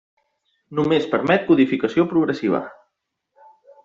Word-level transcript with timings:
Només 0.77 1.03
permet 1.11 1.45
codificació 1.49 2.05
progressiva. 2.13 2.63